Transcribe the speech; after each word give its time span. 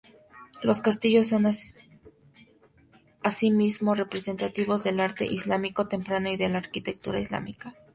Los 0.63 0.81
castillos 0.81 1.27
son 1.27 1.45
asimismo 3.21 3.93
representativos 3.93 4.83
del 4.83 4.99
arte 4.99 5.25
islámico 5.27 5.87
temprano 5.87 6.29
y 6.31 6.37
de 6.37 6.49
la 6.49 6.57
arquitectura 6.57 7.19
islámica. 7.19 7.75